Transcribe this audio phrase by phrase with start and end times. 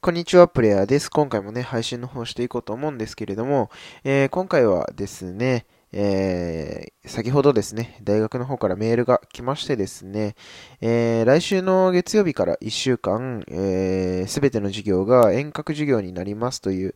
[0.00, 1.10] こんにちは、プレイヤーです。
[1.10, 3.70] 今回もね、配信の方していこうと思うんですけれども、
[4.04, 10.34] えー、今回はですね、えー、先ほどですね、大学の方からメールが来ましてですね、
[10.80, 16.94] えー、来週の月曜日から1週間、す、えー、べ、ての授業が遠隔授業になりますという、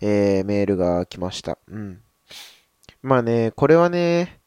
[0.00, 1.58] えー、メールが来ました。
[1.68, 2.00] うん。
[3.02, 4.40] まあね、これはね、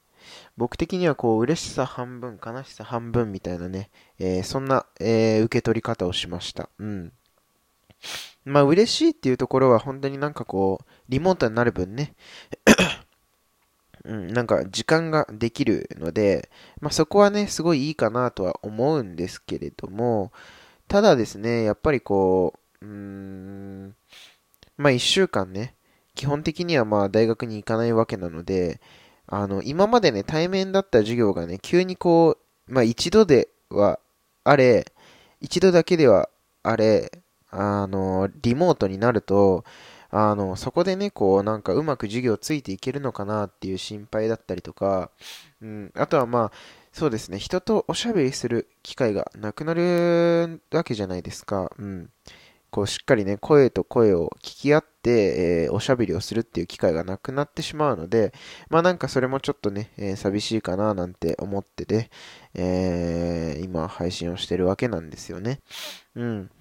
[0.57, 6.69] 僕的にはこう、嬉しさ半分、悲しさ半分みたいなね、えー、そんな、えー、受け取り方をしました。
[6.79, 7.13] うん。
[8.45, 12.13] まあ嬉しいっていうところは本当になんかこう、リモートになる分ね。
[14.05, 16.49] うん、なんか時間ができるので、
[16.81, 20.31] まあそこはね、すごいいいかなとは思うんですけれども、
[20.87, 23.95] ただですね、やっぱりこう、うん、
[24.77, 25.75] まあ一週間ね、
[26.15, 28.79] 基本的にはまあ大学に行かないわけなので、
[29.27, 32.37] あの、今までね、対面だった授業がね、急にこ
[32.67, 33.99] う、まあ一度では
[34.43, 34.91] あれ、
[35.41, 36.29] 一度だけでは
[36.63, 37.11] あれ、
[37.51, 39.63] あの、リモートになると、
[40.11, 45.11] あの、そこでね、こう、なんかうまく授業ついていけるのかなっていう心配だったりとか、
[45.61, 46.51] うん、あとはまあ、
[46.91, 51.71] そうですね、人とおしゃべりする機会がなくなるわけじゃないですか。
[51.77, 52.09] うん。
[52.71, 58.33] こう、しっかりね、声と声を聞き合って、えー、おしゃべりをするっていう機会がなくなってしまうので、
[58.69, 62.11] まあなんかそれもちょっとね、えー、寂しいかななんて思ってて、
[62.53, 65.61] えー、今配信をしてるわけなんですよね。
[66.15, 66.51] うん。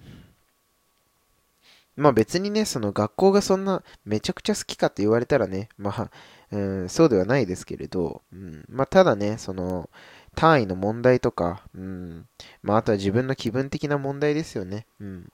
[1.99, 6.11] まあ別にね、その学校がそんなめちゃくちゃ好きかって言われたらね、まあ、
[6.51, 9.89] うん、そうではないですけれど、うん、まあただね、その
[10.35, 12.25] 単位の問題とか、うん、
[12.63, 14.85] まああとは自分の気分的な問題ですよね。
[15.01, 15.31] うん。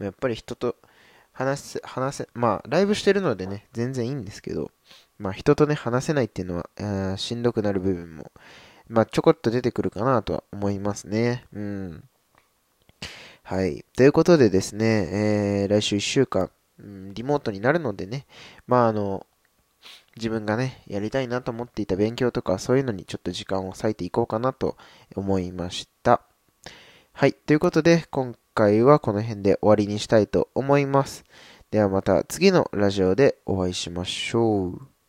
[0.00, 0.76] やっぱり人と
[1.32, 4.70] 話せ、話せ、まあライブしてるのでね、全然いいんですけど、
[5.18, 8.32] まあ人とね、話せないっていうのは、えー、しんどくなる部分も、
[8.88, 11.44] まあちょこっと出てくるかなとは思いますね。
[11.52, 12.07] うん。
[13.48, 13.82] はい。
[13.96, 18.26] ということでですね、えー、来週1週間、うん、リモートになるのでね、
[18.66, 19.24] まああの、
[20.16, 24.76] 自分がね、やりたいなと思っていた勉強とか、そういうのにちょっと時間を割いていこうかなと
[25.16, 26.20] 思いました。
[27.14, 27.32] はい。
[27.32, 31.24] ということで、今回はこの辺で終わりにしたいと思います。
[31.70, 34.97] ではまた次のラジオでお会いしましょう。